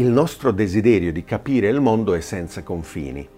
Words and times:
Il 0.00 0.06
nostro 0.06 0.52
desiderio 0.52 1.10
di 1.10 1.24
capire 1.24 1.66
il 1.66 1.80
mondo 1.80 2.14
è 2.14 2.20
senza 2.20 2.62
confini. 2.62 3.28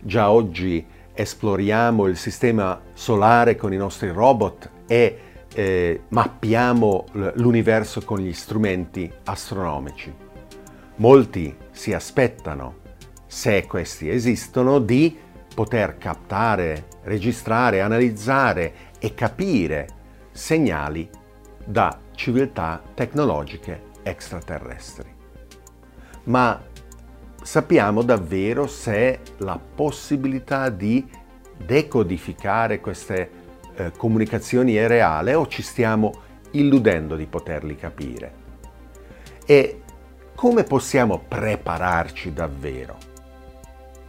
Già 0.00 0.32
oggi 0.32 0.84
esploriamo 1.14 2.06
il 2.06 2.16
sistema 2.16 2.80
solare 2.92 3.54
con 3.54 3.72
i 3.72 3.76
nostri 3.76 4.10
robot 4.10 4.68
e 4.88 5.18
eh, 5.54 6.00
mappiamo 6.08 7.04
l'universo 7.34 8.00
con 8.00 8.18
gli 8.18 8.32
strumenti 8.32 9.08
astronomici. 9.26 10.12
Molti 10.96 11.56
si 11.70 11.92
aspettano, 11.92 12.78
se 13.24 13.64
questi 13.68 14.10
esistono, 14.10 14.80
di 14.80 15.16
poter 15.54 15.98
captare, 15.98 16.86
registrare, 17.04 17.80
analizzare 17.80 18.72
e 18.98 19.14
capire 19.14 19.86
segnali 20.32 21.08
da 21.64 21.96
civiltà 22.12 22.82
tecnologiche 22.92 23.82
extraterrestri 24.02 25.14
ma 26.26 26.62
sappiamo 27.42 28.02
davvero 28.02 28.66
se 28.66 29.20
la 29.38 29.58
possibilità 29.58 30.68
di 30.68 31.08
decodificare 31.56 32.80
queste 32.80 33.30
eh, 33.74 33.92
comunicazioni 33.96 34.74
è 34.74 34.86
reale 34.86 35.34
o 35.34 35.46
ci 35.46 35.62
stiamo 35.62 36.22
illudendo 36.52 37.16
di 37.16 37.26
poterli 37.26 37.76
capire. 37.76 38.44
E 39.44 39.82
come 40.34 40.64
possiamo 40.64 41.18
prepararci 41.26 42.32
davvero? 42.32 42.96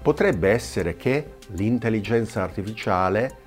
Potrebbe 0.02 0.50
essere 0.50 0.96
che 0.96 1.36
l'intelligenza 1.50 2.42
artificiale 2.42 3.46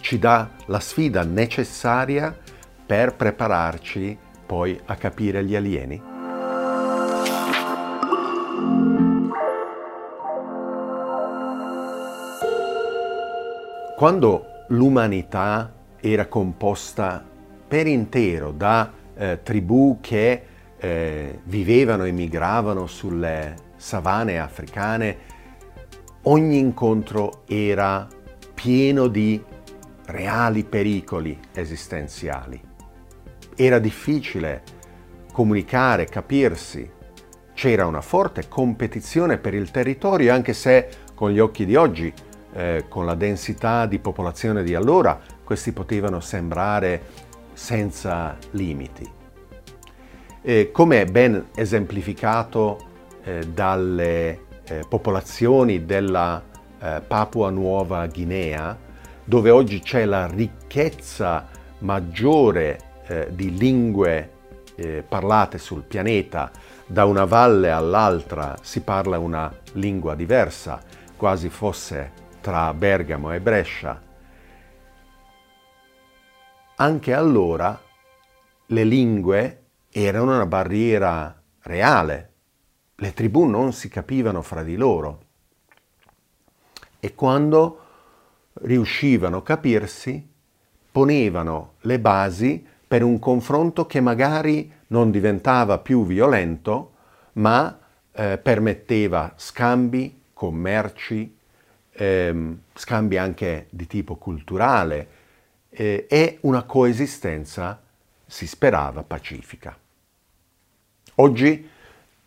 ci 0.00 0.18
dà 0.18 0.50
la 0.66 0.80
sfida 0.80 1.24
necessaria 1.24 2.36
per 2.84 3.14
prepararci 3.14 4.16
poi 4.46 4.78
a 4.86 4.96
capire 4.96 5.44
gli 5.44 5.56
alieni? 5.56 6.11
Quando 14.02 14.64
l'umanità 14.70 15.72
era 16.00 16.26
composta 16.26 17.24
per 17.68 17.86
intero 17.86 18.50
da 18.50 18.92
eh, 19.14 19.38
tribù 19.44 19.98
che 20.00 20.42
eh, 20.76 21.38
vivevano 21.44 22.02
e 22.02 22.10
migravano 22.10 22.88
sulle 22.88 23.54
savane 23.76 24.40
africane, 24.40 25.18
ogni 26.22 26.58
incontro 26.58 27.44
era 27.46 28.08
pieno 28.52 29.06
di 29.06 29.40
reali 30.06 30.64
pericoli 30.64 31.38
esistenziali. 31.54 32.60
Era 33.54 33.78
difficile 33.78 34.62
comunicare, 35.32 36.06
capirsi. 36.06 36.90
C'era 37.54 37.86
una 37.86 38.00
forte 38.00 38.48
competizione 38.48 39.38
per 39.38 39.54
il 39.54 39.70
territorio, 39.70 40.34
anche 40.34 40.54
se 40.54 40.88
con 41.14 41.30
gli 41.30 41.38
occhi 41.38 41.64
di 41.64 41.76
oggi 41.76 42.12
eh, 42.52 42.84
con 42.88 43.06
la 43.06 43.14
densità 43.14 43.86
di 43.86 43.98
popolazione 43.98 44.62
di 44.62 44.74
allora, 44.74 45.18
questi 45.42 45.72
potevano 45.72 46.20
sembrare 46.20 47.02
senza 47.52 48.36
limiti. 48.52 49.20
Come 50.72 51.04
ben 51.04 51.50
esemplificato 51.54 52.90
eh, 53.22 53.46
dalle 53.46 54.40
eh, 54.64 54.84
popolazioni 54.88 55.84
della 55.84 56.42
eh, 56.80 57.00
Papua 57.06 57.50
Nuova 57.50 58.06
Guinea, 58.06 58.76
dove 59.24 59.50
oggi 59.50 59.80
c'è 59.80 60.04
la 60.04 60.26
ricchezza 60.26 61.48
maggiore 61.78 62.80
eh, 63.06 63.28
di 63.30 63.56
lingue 63.56 64.30
eh, 64.74 65.04
parlate 65.06 65.58
sul 65.58 65.82
pianeta, 65.82 66.50
da 66.86 67.04
una 67.04 67.24
valle 67.24 67.70
all'altra 67.70 68.56
si 68.60 68.80
parla 68.80 69.18
una 69.18 69.52
lingua 69.74 70.14
diversa, 70.14 70.80
quasi 71.16 71.48
fosse 71.48 72.20
tra 72.42 72.74
Bergamo 72.74 73.32
e 73.32 73.40
Brescia, 73.40 74.02
anche 76.74 77.12
allora 77.14 77.80
le 78.66 78.84
lingue 78.84 79.64
erano 79.90 80.34
una 80.34 80.46
barriera 80.46 81.40
reale, 81.60 82.32
le 82.96 83.14
tribù 83.14 83.44
non 83.44 83.72
si 83.72 83.88
capivano 83.88 84.42
fra 84.42 84.64
di 84.64 84.74
loro. 84.76 85.20
E 86.98 87.14
quando 87.14 87.78
riuscivano 88.54 89.38
a 89.38 89.42
capirsi 89.42 90.28
ponevano 90.90 91.74
le 91.82 92.00
basi 92.00 92.66
per 92.86 93.04
un 93.04 93.18
confronto 93.20 93.86
che 93.86 94.00
magari 94.00 94.70
non 94.88 95.12
diventava 95.12 95.78
più 95.78 96.04
violento, 96.04 96.94
ma 97.34 97.78
eh, 98.10 98.38
permetteva 98.38 99.32
scambi, 99.36 100.22
commerci, 100.32 101.38
ehm, 102.02 102.62
scambi 102.74 103.16
anche 103.16 103.66
di 103.70 103.86
tipo 103.86 104.16
culturale 104.16 105.08
eh, 105.70 106.06
e 106.08 106.38
una 106.42 106.64
coesistenza, 106.64 107.80
si 108.26 108.46
sperava, 108.46 109.02
pacifica. 109.04 109.76
Oggi 111.16 111.68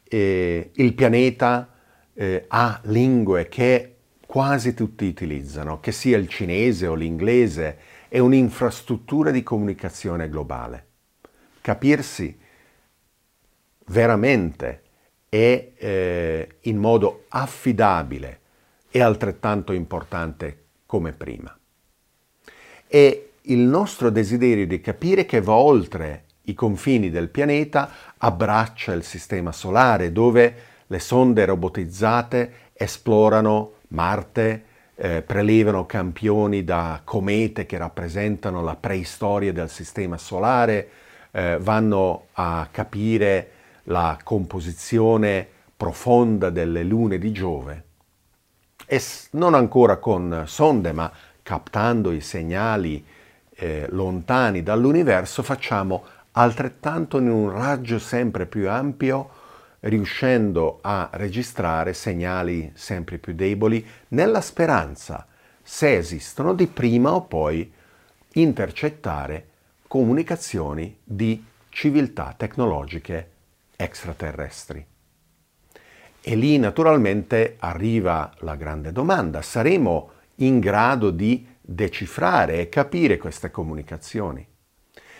eh, 0.03 0.71
il 0.73 0.93
pianeta 0.93 1.73
eh, 2.13 2.45
ha 2.47 2.79
lingue 2.83 3.49
che 3.49 3.95
quasi 4.25 4.73
tutti 4.73 5.05
utilizzano, 5.05 5.79
che 5.79 5.91
sia 5.91 6.17
il 6.17 6.29
cinese 6.29 6.87
o 6.87 6.93
l'inglese, 6.93 7.77
è 8.07 8.19
un'infrastruttura 8.19 9.31
di 9.31 9.43
comunicazione 9.43 10.29
globale. 10.29 10.87
Capirsi 11.59 12.37
veramente 13.87 14.83
e 15.27 15.73
eh, 15.77 16.57
in 16.61 16.77
modo 16.77 17.25
affidabile 17.29 18.39
è 18.97 19.01
altrettanto 19.01 19.73
importante 19.73 20.67
come 20.85 21.11
prima. 21.11 21.53
E 22.87 23.31
il 23.41 23.59
nostro 23.59 24.09
desiderio 24.09 24.65
di 24.65 24.79
capire 24.79 25.25
che 25.25 25.41
va 25.41 25.55
oltre 25.55 26.23
i 26.43 26.53
confini 26.53 27.09
del 27.09 27.27
pianeta 27.27 27.89
abbraccia 28.17 28.93
il 28.93 29.03
sistema 29.03 29.51
solare 29.51 30.13
dove 30.13 30.55
le 30.87 30.99
sonde 30.99 31.43
robotizzate 31.43 32.53
esplorano 32.71 33.73
Marte, 33.89 34.63
eh, 34.95 35.21
prelevano 35.23 35.85
campioni 35.85 36.63
da 36.63 37.01
comete 37.03 37.65
che 37.65 37.77
rappresentano 37.77 38.63
la 38.63 38.77
preistoria 38.77 39.51
del 39.51 39.69
sistema 39.69 40.17
solare, 40.17 40.89
eh, 41.31 41.57
vanno 41.59 42.27
a 42.31 42.69
capire 42.71 43.49
la 43.83 44.17
composizione 44.23 45.45
profonda 45.75 46.49
delle 46.49 46.83
lune 46.83 47.17
di 47.17 47.33
Giove 47.33 47.84
e 48.85 49.01
non 49.31 49.53
ancora 49.53 49.97
con 49.97 50.43
sonde, 50.45 50.91
ma 50.91 51.11
captando 51.41 52.11
i 52.11 52.21
segnali 52.21 53.05
eh, 53.55 53.87
lontani 53.89 54.63
dall'universo, 54.63 55.43
facciamo 55.43 56.03
altrettanto 56.31 57.17
in 57.17 57.29
un 57.29 57.51
raggio 57.51 57.99
sempre 57.99 58.45
più 58.45 58.69
ampio, 58.69 59.29
riuscendo 59.81 60.79
a 60.81 61.09
registrare 61.13 61.93
segnali 61.93 62.71
sempre 62.73 63.17
più 63.17 63.33
deboli 63.33 63.85
nella 64.09 64.41
speranza, 64.41 65.25
se 65.61 65.95
esistono, 65.95 66.53
di 66.53 66.67
prima 66.67 67.13
o 67.13 67.21
poi 67.21 67.71
intercettare 68.33 69.47
comunicazioni 69.87 70.97
di 71.03 71.43
civiltà 71.69 72.33
tecnologiche 72.35 73.29
extraterrestri. 73.75 74.85
E 76.27 76.35
lì 76.35 76.57
naturalmente 76.57 77.55
arriva 77.59 78.33
la 78.39 78.55
grande 78.55 78.91
domanda, 78.91 79.43
saremo 79.43 80.09
in 80.37 80.59
grado 80.59 81.11
di 81.11 81.45
decifrare 81.61 82.61
e 82.61 82.67
capire 82.67 83.19
queste 83.19 83.51
comunicazioni? 83.51 84.43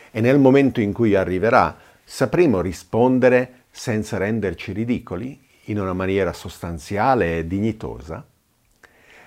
E 0.10 0.20
nel 0.20 0.40
momento 0.40 0.82
in 0.82 0.94
cui 0.94 1.14
arriverà, 1.14 1.78
sapremo 2.04 2.60
rispondere 2.60 3.66
senza 3.70 4.18
renderci 4.18 4.72
ridicoli, 4.72 5.40
in 5.66 5.80
una 5.80 5.94
maniera 5.94 6.34
sostanziale 6.34 7.38
e 7.38 7.46
dignitosa? 7.46 8.26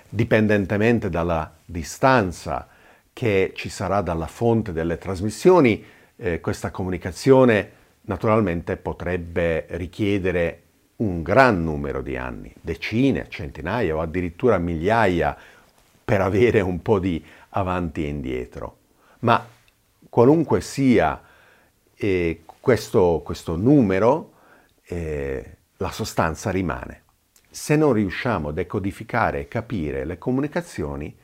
Dipendentemente 0.09 1.09
dalla 1.09 1.55
distanza 1.65 2.67
che 3.13 3.53
ci 3.55 3.69
sarà 3.69 4.01
dalla 4.01 4.27
fonte 4.27 4.73
delle 4.73 4.99
trasmissioni, 4.99 5.85
eh, 6.17 6.41
questa 6.41 6.73
comunicazione 6.73 7.71
naturalmente 8.01 8.77
potrebbe 8.77 9.67
richiedere 9.69 10.63
un 10.99 11.23
gran 11.23 11.63
numero 11.63 12.03
di 12.03 12.17
anni, 12.17 12.53
decine, 12.61 13.29
centinaia 13.29 13.95
o 13.95 14.01
addirittura 14.01 14.59
migliaia 14.59 15.37
per 16.05 16.21
avere 16.21 16.61
un 16.61 16.81
po' 16.83 16.99
di 16.99 17.23
avanti 17.51 18.05
e 18.05 18.09
indietro. 18.09 18.77
Ma 19.21 19.47
qualunque 20.09 20.61
sia 20.61 21.23
eh, 21.95 22.43
questo, 22.61 23.23
questo, 23.25 23.57
numero, 23.57 24.33
eh, 24.87 25.57
la 25.77 25.91
sostanza 25.91 26.51
rimane. 26.51 27.03
Se 27.51 27.77
non 27.77 27.93
riusciamo 27.93 28.49
a 28.49 28.53
decodificare 28.53 29.41
e 29.41 29.49
capire 29.49 30.05
le 30.05 30.19
comunicazioni, 30.19 31.17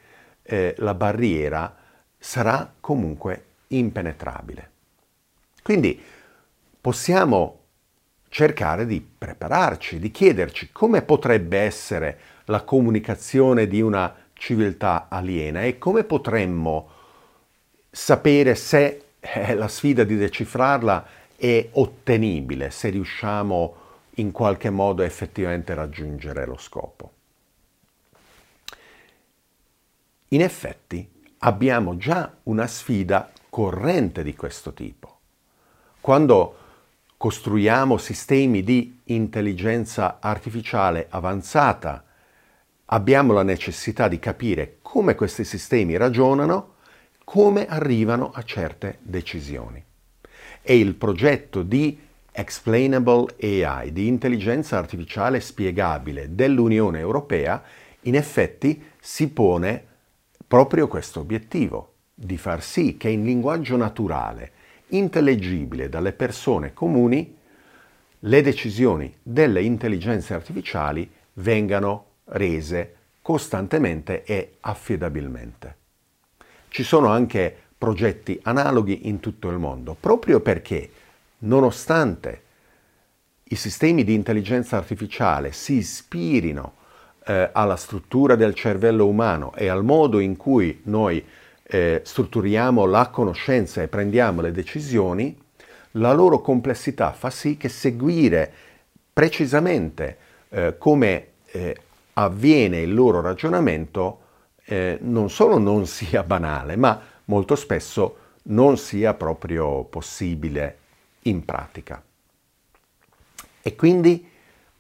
eh, 0.43 0.75
la 0.79 0.95
barriera 0.95 1.77
sarà 2.19 2.75
comunque 2.81 3.45
impenetrabile. 3.69 4.71
Quindi 5.63 6.01
possiamo 6.81 7.64
cercare 8.35 8.85
di 8.85 9.01
prepararci, 9.01 10.01
di 10.01 10.11
chiederci 10.11 10.71
come 10.73 11.03
potrebbe 11.03 11.57
essere 11.57 12.19
la 12.47 12.63
comunicazione 12.63 13.69
di 13.69 13.81
una 13.81 14.13
civiltà 14.33 15.07
aliena 15.09 15.63
e 15.63 15.79
come 15.79 16.03
potremmo 16.03 16.89
sapere 17.89 18.57
se 18.57 19.05
la 19.55 19.69
sfida 19.69 20.03
di 20.03 20.17
decifrarla 20.17 21.07
è 21.37 21.69
ottenibile, 21.75 22.71
se 22.71 22.89
riusciamo 22.89 23.77
in 24.15 24.33
qualche 24.33 24.69
modo 24.69 25.05
effettivamente 25.05 25.71
a 25.71 25.77
raggiungere 25.77 26.45
lo 26.45 26.59
scopo. 26.59 27.13
In 30.31 30.43
effetti 30.43 31.09
abbiamo 31.39 31.97
già 31.99 32.35
una 32.45 32.67
sfida 32.67 33.31
corrente 33.49 34.25
di 34.25 34.35
questo 34.35 34.73
tipo. 34.73 35.19
Quando 36.01 36.59
costruiamo 37.25 37.97
sistemi 37.97 38.63
di 38.63 38.99
intelligenza 39.05 40.19
artificiale 40.21 41.07
avanzata, 41.09 42.05
abbiamo 42.85 43.33
la 43.33 43.43
necessità 43.43 44.09
di 44.09 44.19
capire 44.19 44.81
come 44.83 45.15
questi 45.15 45.43
sistemi 45.43 45.97
ragionano, 45.97 46.75
come 47.25 47.67
arrivano 47.67 48.31
a 48.31 48.43
certe 48.43 48.99
decisioni. 49.01 49.83
E 50.61 50.79
il 50.79 50.97
progetto 50.97 51.63
di 51.63 51.99
Explainable 52.31 53.35
AI, 53.41 53.91
di 53.95 54.07
intelligenza 54.07 54.77
artificiale 54.77 55.41
spiegabile 55.41 56.35
dell'Unione 56.35 56.99
Europea, 56.99 57.63
in 58.03 58.17
effetti 58.17 58.85
si 59.01 59.31
pone 59.31 59.83
proprio 60.47 60.89
questo 60.89 61.21
obiettivo, 61.21 61.95
di 62.13 62.37
far 62.37 62.63
sì 62.63 62.99
che 62.99 63.09
in 63.09 63.25
linguaggio 63.25 63.79
naturale, 63.79 64.53
intellegibile 64.97 65.89
dalle 65.89 66.13
persone 66.13 66.73
comuni, 66.73 67.37
le 68.21 68.43
decisioni 68.43 69.15
delle 69.23 69.63
intelligenze 69.63 70.35
artificiali 70.35 71.11
vengano 71.35 72.07
rese 72.25 72.95
costantemente 73.21 74.25
e 74.25 74.57
affidabilmente. 74.61 75.77
Ci 76.69 76.83
sono 76.83 77.09
anche 77.09 77.55
progetti 77.77 78.39
analoghi 78.43 79.09
in 79.09 79.21
tutto 79.21 79.49
il 79.49 79.59
mondo, 79.59 79.97
proprio 79.99 80.41
perché, 80.41 80.91
nonostante 81.39 82.43
i 83.45 83.57
sistemi 83.57 84.05
di 84.05 84.15
intelligenza 84.15 84.77
artificiale 84.77 85.53
si 85.53 85.75
ispirino 85.75 86.75
eh, 87.27 87.51
alla 87.53 87.77
struttura 87.77 88.37
del 88.37 88.55
cervello 88.55 89.07
umano 89.07 89.55
e 89.55 89.69
al 89.69 89.85
modo 89.85 90.19
in 90.19 90.37
cui 90.37 90.81
noi 90.85 91.25
eh, 91.67 92.03
strutturiamo 92.05 92.85
la 92.85 93.09
conoscenza 93.09 93.83
e 93.83 93.89
prendiamo 93.89 94.41
le 94.41 94.53
decisioni, 94.53 95.37
la 95.93 96.13
loro 96.13 96.41
complessità 96.41 97.13
fa 97.13 97.31
sì 97.31 97.57
che 97.57 97.69
seguire 97.69 98.53
precisamente 99.13 100.19
eh, 100.51 100.77
come 100.79 101.29
eh, 101.47 101.77
avviene 102.15 102.81
il 102.81 102.93
loro 102.93 103.21
ragionamento 103.21 104.21
eh, 104.65 104.99
non 105.01 105.31
solo 105.31 105.59
non 105.59 105.87
sia 105.87 106.23
banale, 106.23 106.77
ma 106.77 107.01
molto 107.27 107.55
spesso 107.55 108.19
non 108.45 108.77
sia 108.77 109.15
proprio 109.15 109.85
possibile 109.85 110.79
in 111.23 111.45
pratica. 111.45 112.03
E 113.63 113.77
quindi 113.77 114.29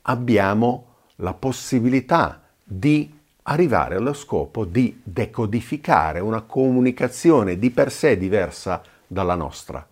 abbiamo 0.02 0.86
la 1.16 1.32
possibilità 1.32 2.42
di 2.62 3.10
arrivare 3.46 3.96
allo 3.96 4.12
scopo 4.12 4.64
di 4.64 5.00
decodificare 5.02 6.20
una 6.20 6.42
comunicazione 6.42 7.58
di 7.58 7.70
per 7.70 7.90
sé 7.90 8.16
diversa 8.16 8.82
dalla 9.06 9.34
nostra, 9.34 9.86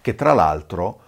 che 0.00 0.14
tra 0.14 0.32
l'altro 0.32 1.06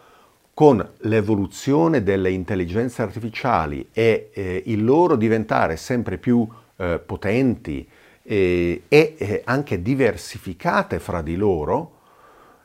con 0.55 0.87
l'evoluzione 0.99 2.02
delle 2.02 2.31
intelligenze 2.31 3.02
artificiali 3.02 3.88
e 3.93 4.31
eh, 4.32 4.62
il 4.67 4.85
loro 4.85 5.17
diventare 5.17 5.76
sempre 5.76 6.19
più 6.19 6.47
eh, 6.76 7.00
potenti 7.05 7.88
eh, 8.23 8.82
e 8.88 9.14
eh, 9.19 9.43
anche 9.44 9.82
diversificate 9.82 10.99
fra 10.99 11.23
di 11.23 11.37
loro, 11.37 11.99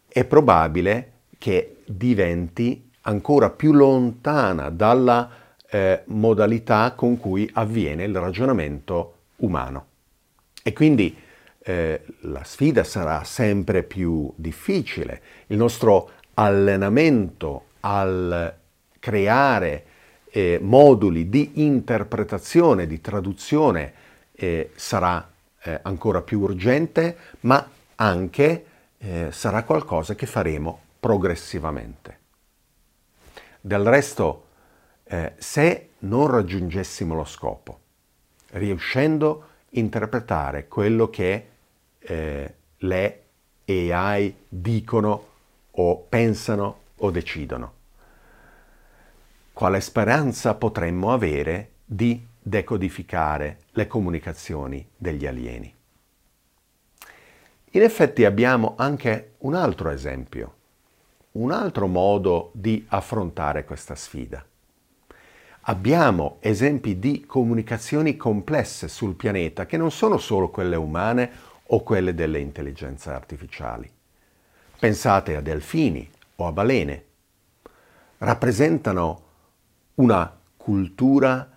è 0.07 0.23
probabile 0.23 1.11
che 1.37 1.77
diventi 1.85 2.89
ancora 3.01 3.49
più 3.49 3.73
lontana 3.73 4.69
dalla 4.69 5.29
eh, 5.69 6.01
modalità 6.05 6.93
con 6.95 7.17
cui 7.17 7.49
avviene 7.53 8.05
il 8.05 8.17
ragionamento 8.17 9.14
umano. 9.37 9.87
E 10.63 10.73
quindi 10.73 11.15
eh, 11.59 12.03
la 12.21 12.43
sfida 12.43 12.83
sarà 12.83 13.23
sempre 13.23 13.83
più 13.83 14.31
difficile. 14.35 15.21
Il 15.47 15.57
nostro 15.57 16.11
allenamento 16.35 17.65
al 17.81 18.53
creare 18.99 19.85
eh, 20.31 20.59
moduli 20.61 21.29
di 21.29 21.63
interpretazione, 21.63 22.87
di 22.87 23.01
traduzione, 23.01 23.93
eh, 24.31 24.71
sarà 24.75 25.27
eh, 25.61 25.79
ancora 25.83 26.21
più 26.21 26.41
urgente, 26.41 27.17
ma 27.41 27.67
anche 27.95 28.65
eh, 28.97 29.27
sarà 29.31 29.63
qualcosa 29.63 30.15
che 30.15 30.25
faremo 30.25 30.79
progressivamente. 30.99 32.19
Del 33.61 33.83
resto, 33.83 34.47
eh, 35.03 35.33
se 35.37 35.89
non 35.99 36.27
raggiungessimo 36.27 37.15
lo 37.15 37.25
scopo, 37.25 37.79
riuscendo 38.55 39.41
a 39.41 39.45
interpretare 39.71 40.67
quello 40.67 41.09
che 41.09 41.47
eh, 41.99 42.53
le 42.77 43.23
AI 43.65 44.35
dicono 44.47 45.27
o 45.71 45.97
pensano 45.97 46.79
o 46.97 47.11
decidono. 47.11 47.73
Quale 49.51 49.81
speranza 49.81 50.53
potremmo 50.53 51.11
avere 51.11 51.71
di 51.85 52.25
decodificare 52.41 53.59
le 53.71 53.87
comunicazioni 53.87 54.85
degli 54.95 55.25
alieni? 55.25 55.73
In 57.71 57.81
effetti 57.81 58.23
abbiamo 58.23 58.75
anche 58.77 59.33
un 59.39 59.53
altro 59.53 59.89
esempio, 59.89 60.53
un 61.31 61.51
altro 61.51 61.87
modo 61.87 62.51
di 62.53 62.85
affrontare 62.87 63.65
questa 63.65 63.95
sfida. 63.95 64.45
Abbiamo 65.67 66.37
esempi 66.41 66.99
di 66.99 67.25
comunicazioni 67.25 68.15
complesse 68.15 68.87
sul 68.87 69.15
pianeta 69.15 69.65
che 69.65 69.77
non 69.77 69.89
sono 69.89 70.19
solo 70.19 70.49
quelle 70.49 70.75
umane 70.75 71.31
o 71.63 71.81
quelle 71.81 72.13
delle 72.13 72.37
intelligenze 72.39 73.09
artificiali. 73.09 73.89
Pensate 74.77 75.35
a 75.35 75.41
delfini 75.41 76.07
o 76.35 76.45
a 76.45 76.51
balene. 76.51 77.05
Rappresentano 78.19 79.23
una 79.95 80.39
cultura 80.55 81.49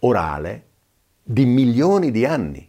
orale 0.00 0.66
di 1.22 1.44
milioni 1.44 2.10
di 2.10 2.24
anni 2.24 2.68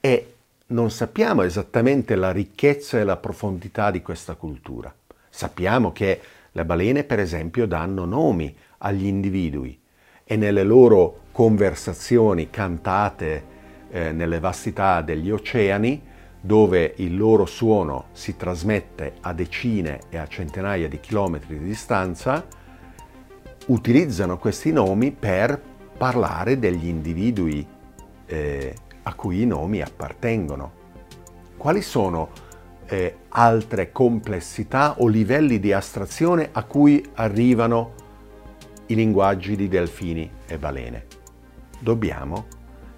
e 0.00 0.34
non 0.68 0.90
sappiamo 0.90 1.42
esattamente 1.42 2.14
la 2.14 2.32
ricchezza 2.32 2.98
e 2.98 3.04
la 3.04 3.18
profondità 3.18 3.90
di 3.90 4.00
questa 4.00 4.34
cultura. 4.34 4.94
Sappiamo 5.28 5.92
che 5.92 6.20
le 6.56 6.64
balene, 6.64 7.02
per 7.02 7.18
esempio, 7.18 7.66
danno 7.66 8.04
nomi 8.04 8.56
agli 8.78 9.06
individui 9.06 9.76
e 10.22 10.36
nelle 10.36 10.62
loro 10.62 11.22
conversazioni 11.32 12.48
cantate 12.48 13.44
eh, 13.90 14.12
nelle 14.12 14.38
vastità 14.38 15.02
degli 15.02 15.32
oceani, 15.32 16.00
dove 16.40 16.94
il 16.98 17.16
loro 17.16 17.44
suono 17.44 18.04
si 18.12 18.36
trasmette 18.36 19.14
a 19.22 19.32
decine 19.32 20.02
e 20.10 20.16
a 20.16 20.28
centinaia 20.28 20.88
di 20.88 21.00
chilometri 21.00 21.58
di 21.58 21.64
distanza, 21.64 22.46
utilizzano 23.66 24.38
questi 24.38 24.70
nomi 24.70 25.10
per 25.10 25.60
parlare 25.98 26.60
degli 26.60 26.86
individui 26.86 27.66
eh, 28.26 28.74
a 29.02 29.14
cui 29.14 29.42
i 29.42 29.46
nomi 29.46 29.80
appartengono. 29.80 30.72
Quali 31.56 31.82
sono 31.82 32.30
eh, 32.94 33.16
altre 33.30 33.90
complessità 33.90 35.00
o 35.00 35.08
livelli 35.08 35.58
di 35.58 35.72
astrazione 35.72 36.50
a 36.52 36.62
cui 36.62 37.04
arrivano 37.14 37.92
i 38.86 38.94
linguaggi 38.94 39.56
di 39.56 39.66
delfini 39.66 40.30
e 40.46 40.58
balene. 40.58 41.06
Dobbiamo 41.80 42.46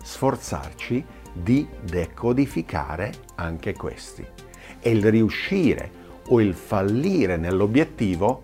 sforzarci 0.03 1.05
di 1.33 1.67
decodificare 1.83 3.12
anche 3.37 3.73
questi. 3.73 4.25
E 4.81 4.91
il 4.91 5.11
riuscire 5.11 6.05
o 6.29 6.41
il 6.43 6.55
fallire 6.55 7.37
nell'obiettivo 7.37 8.43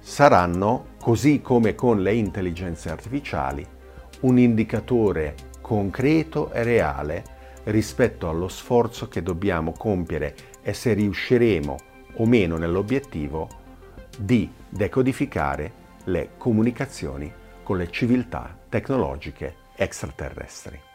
saranno, 0.00 0.94
così 0.98 1.42
come 1.42 1.74
con 1.74 2.00
le 2.00 2.14
intelligenze 2.14 2.88
artificiali, 2.90 3.66
un 4.20 4.38
indicatore 4.38 5.34
concreto 5.60 6.50
e 6.52 6.62
reale 6.62 7.35
rispetto 7.66 8.28
allo 8.28 8.48
sforzo 8.48 9.08
che 9.08 9.22
dobbiamo 9.22 9.72
compiere 9.72 10.34
e 10.62 10.72
se 10.72 10.92
riusciremo 10.92 11.76
o 12.14 12.26
meno 12.26 12.56
nell'obiettivo 12.56 13.48
di 14.18 14.50
decodificare 14.68 15.84
le 16.04 16.30
comunicazioni 16.36 17.32
con 17.62 17.76
le 17.76 17.90
civiltà 17.90 18.56
tecnologiche 18.68 19.54
extraterrestri. 19.74 20.85